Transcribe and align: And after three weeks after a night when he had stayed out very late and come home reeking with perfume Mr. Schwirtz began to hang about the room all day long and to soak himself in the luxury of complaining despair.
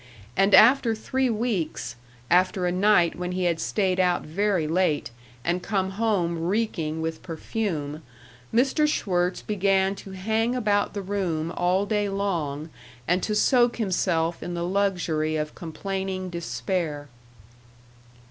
And 0.35 0.55
after 0.55 0.95
three 0.95 1.29
weeks 1.29 1.95
after 2.31 2.65
a 2.65 2.71
night 2.71 3.15
when 3.15 3.33
he 3.33 3.43
had 3.43 3.59
stayed 3.59 3.99
out 3.99 4.23
very 4.23 4.65
late 4.67 5.11
and 5.45 5.61
come 5.61 5.91
home 5.91 6.39
reeking 6.47 7.01
with 7.03 7.21
perfume 7.21 8.01
Mr. 8.51 8.87
Schwirtz 8.89 9.43
began 9.43 9.93
to 9.97 10.13
hang 10.13 10.55
about 10.55 10.95
the 10.95 11.03
room 11.03 11.51
all 11.51 11.85
day 11.85 12.09
long 12.09 12.71
and 13.07 13.21
to 13.21 13.35
soak 13.35 13.75
himself 13.75 14.41
in 14.41 14.55
the 14.55 14.65
luxury 14.65 15.35
of 15.35 15.53
complaining 15.53 16.31
despair. 16.31 17.07